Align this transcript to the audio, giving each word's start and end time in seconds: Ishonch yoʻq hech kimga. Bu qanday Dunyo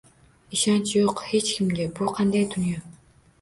Ishonch 0.55 0.93
yoʻq 0.99 1.21
hech 1.33 1.51
kimga. 1.59 1.87
Bu 2.01 2.09
qanday 2.21 2.49
Dunyo 2.57 2.83